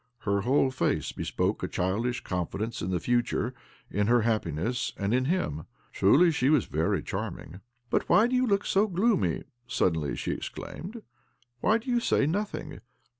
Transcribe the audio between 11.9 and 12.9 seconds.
you say nothing